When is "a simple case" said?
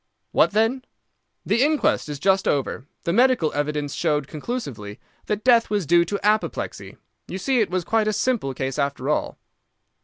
8.07-8.79